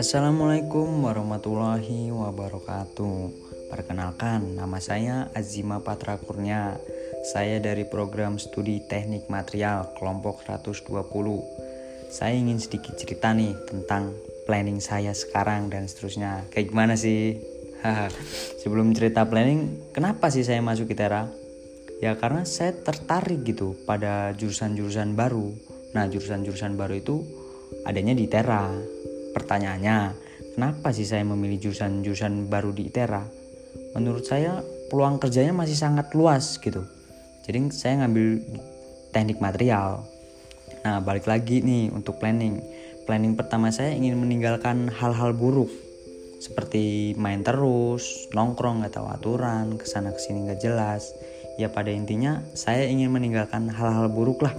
Assalamualaikum 0.00 1.04
warahmatullahi 1.04 2.08
wabarakatuh. 2.08 3.28
Perkenalkan, 3.68 4.56
nama 4.56 4.80
saya 4.80 5.28
Azima 5.36 5.84
Patra 5.84 6.16
Kurnia. 6.16 6.80
Saya 7.28 7.60
dari 7.60 7.84
program 7.84 8.40
studi 8.40 8.80
Teknik 8.88 9.28
Material 9.28 9.92
kelompok 10.00 10.40
120. 10.48 11.04
Saya 12.08 12.32
ingin 12.32 12.56
sedikit 12.56 12.96
cerita 12.96 13.36
nih 13.36 13.52
tentang 13.68 14.16
planning 14.48 14.80
saya 14.80 15.12
sekarang 15.12 15.68
dan 15.68 15.84
seterusnya. 15.92 16.48
Kayak 16.48 16.72
gimana 16.72 16.96
sih? 16.96 17.36
Sebelum 18.64 18.96
cerita 18.96 19.28
planning, 19.28 19.92
kenapa 19.92 20.32
sih 20.32 20.40
saya 20.40 20.64
masuk 20.64 20.88
ITERA? 20.88 21.28
Ya 22.00 22.16
karena 22.16 22.48
saya 22.48 22.72
tertarik 22.72 23.44
gitu 23.44 23.76
pada 23.84 24.32
jurusan-jurusan 24.32 25.12
baru. 25.12 25.76
Nah, 25.96 26.04
jurusan-jurusan 26.08 26.76
baru 26.76 27.00
itu 27.00 27.24
adanya 27.84 28.12
di 28.12 28.28
ITERA 28.28 28.96
Pertanyaannya, 29.38 29.96
kenapa 30.58 30.90
sih 30.90 31.04
saya 31.04 31.22
memilih 31.22 31.68
jurusan-jurusan 31.68 32.48
baru 32.48 32.72
di 32.72 32.88
ITERA? 32.88 33.22
Menurut 33.94 34.24
saya 34.24 34.64
peluang 34.88 35.20
kerjanya 35.20 35.52
masih 35.52 35.76
sangat 35.76 36.10
luas 36.16 36.56
gitu. 36.58 36.84
Jadi 37.44 37.70
saya 37.72 38.04
ngambil 38.04 38.42
teknik 39.12 39.38
material. 39.40 40.04
Nah, 40.84 40.98
balik 41.04 41.28
lagi 41.28 41.60
nih 41.60 41.92
untuk 41.92 42.18
planning. 42.20 42.60
Planning 43.06 43.38
pertama 43.38 43.72
saya 43.72 43.96
ingin 43.96 44.18
meninggalkan 44.20 44.90
hal-hal 44.90 45.32
buruk 45.32 45.70
seperti 46.38 47.14
main 47.18 47.42
terus, 47.42 48.30
nongkrong 48.30 48.84
nggak 48.84 48.94
tahu 48.94 49.10
aturan, 49.10 49.74
ke 49.74 49.86
sana 49.86 50.14
ke 50.14 50.20
sini 50.22 50.50
nggak 50.50 50.60
jelas. 50.62 51.14
Ya 51.58 51.66
pada 51.66 51.90
intinya 51.90 52.42
saya 52.54 52.86
ingin 52.86 53.10
meninggalkan 53.10 53.66
hal-hal 53.70 54.06
buruk 54.06 54.46
lah 54.46 54.54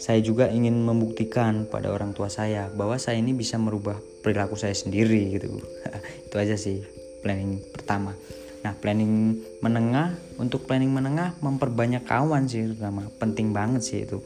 saya 0.00 0.24
juga 0.24 0.48
ingin 0.48 0.80
membuktikan 0.80 1.68
pada 1.68 1.92
orang 1.92 2.16
tua 2.16 2.32
saya 2.32 2.72
bahwa 2.72 2.96
saya 2.96 3.20
ini 3.20 3.36
bisa 3.36 3.60
merubah 3.60 4.00
perilaku 4.24 4.56
saya 4.56 4.72
sendiri 4.72 5.36
gitu 5.36 5.60
itu 6.26 6.36
aja 6.40 6.56
sih 6.56 6.80
planning 7.20 7.60
pertama. 7.68 8.16
Nah 8.64 8.72
planning 8.80 9.36
menengah 9.60 10.16
untuk 10.40 10.64
planning 10.64 10.88
menengah 10.88 11.36
memperbanyak 11.44 12.08
kawan 12.08 12.48
sih 12.48 12.72
terutama. 12.72 13.12
Penting 13.20 13.52
banget 13.52 13.84
sih 13.84 14.08
itu. 14.08 14.24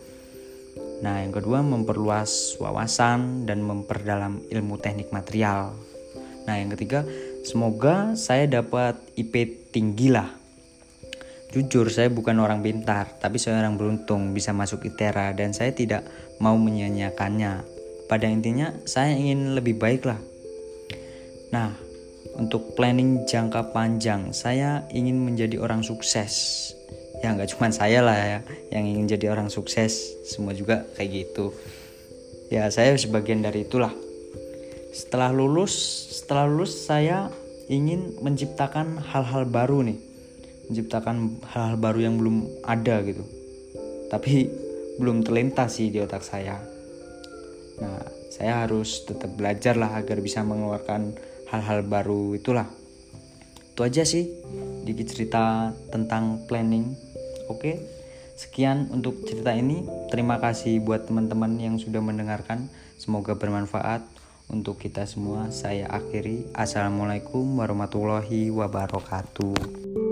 Nah 1.03 1.27
yang 1.27 1.35
kedua 1.35 1.59
memperluas 1.63 2.55
wawasan 2.63 3.47
dan 3.47 3.59
memperdalam 3.63 4.47
ilmu 4.47 4.79
teknik 4.79 5.11
material. 5.11 5.75
Nah 6.47 6.55
yang 6.55 6.71
ketiga 6.71 7.03
semoga 7.43 8.15
saya 8.15 8.47
dapat 8.47 8.95
IP 9.19 9.67
tinggi 9.75 10.15
lah 10.15 10.44
Jujur, 11.55 11.87
saya 11.87 12.11
bukan 12.11 12.43
orang 12.43 12.67
pintar, 12.67 13.15
tapi 13.23 13.39
saya 13.39 13.63
orang 13.63 13.79
beruntung 13.79 14.35
bisa 14.35 14.51
masuk 14.51 14.91
ITERA 14.91 15.31
dan 15.39 15.55
saya 15.55 15.71
tidak 15.71 16.03
mau 16.43 16.59
menyanyiakannya. 16.59 17.63
Pada 18.11 18.27
intinya, 18.27 18.75
saya 18.83 19.15
ingin 19.15 19.55
lebih 19.55 19.79
baik 19.79 20.03
lah. 20.03 20.19
Nah, 21.55 21.71
untuk 22.35 22.75
planning 22.75 23.23
jangka 23.23 23.71
panjang, 23.71 24.35
saya 24.35 24.83
ingin 24.91 25.23
menjadi 25.23 25.63
orang 25.63 25.87
sukses. 25.87 26.75
Ya, 27.23 27.31
nggak 27.31 27.55
cuma 27.55 27.71
saya 27.71 28.03
lah 28.03 28.19
ya 28.19 28.41
yang 28.75 28.91
ingin 28.91 29.15
jadi 29.15 29.31
orang 29.31 29.47
sukses, 29.47 30.27
semua 30.27 30.59
juga 30.59 30.83
kayak 30.99 31.23
gitu. 31.23 31.55
Ya, 32.51 32.67
saya 32.75 32.99
sebagian 32.99 33.47
dari 33.47 33.63
itulah. 33.63 33.95
Setelah 34.91 35.31
lulus, 35.31 35.71
setelah 36.19 36.51
lulus 36.51 36.75
saya 36.83 37.31
ingin 37.71 38.19
menciptakan 38.19 38.99
hal-hal 38.99 39.47
baru 39.47 39.87
nih 39.87 40.14
menciptakan 40.69 41.43
hal-hal 41.51 41.77
baru 41.77 42.01
yang 42.11 42.15
belum 42.21 42.65
ada 42.65 43.03
gitu. 43.05 43.25
Tapi 44.09 44.49
belum 45.01 45.27
terlintas 45.27 45.81
sih 45.81 45.91
di 45.91 45.99
otak 45.99 46.23
saya. 46.23 46.63
Nah 47.83 48.03
saya 48.31 48.67
harus 48.67 49.07
tetap 49.07 49.31
belajar 49.35 49.79
lah 49.79 49.95
agar 49.95 50.19
bisa 50.19 50.43
mengeluarkan 50.43 51.15
hal-hal 51.51 51.87
baru 51.87 52.35
itulah. 52.35 52.67
Itu 53.75 53.83
aja 53.83 54.07
sih 54.07 54.31
dikit 54.87 55.11
cerita 55.11 55.75
tentang 55.91 56.47
planning. 56.47 56.95
Oke 57.51 57.79
sekian 58.35 58.91
untuk 58.91 59.23
cerita 59.27 59.55
ini. 59.55 59.87
Terima 60.11 60.39
kasih 60.43 60.83
buat 60.83 61.07
teman-teman 61.07 61.59
yang 61.59 61.79
sudah 61.79 62.03
mendengarkan. 62.03 62.71
Semoga 62.99 63.35
bermanfaat 63.35 64.07
untuk 64.51 64.79
kita 64.79 65.07
semua. 65.07 65.51
Saya 65.51 65.91
akhiri. 65.91 66.51
Assalamualaikum 66.55 67.59
warahmatullahi 67.59 68.51
wabarakatuh 68.55 70.04